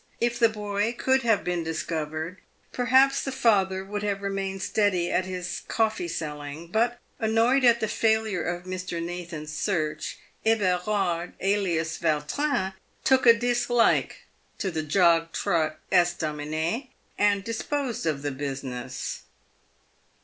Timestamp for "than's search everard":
9.29-11.33